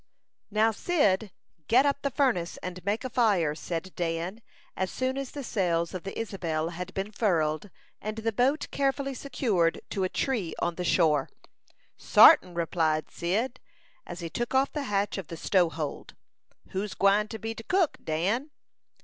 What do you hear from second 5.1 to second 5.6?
as the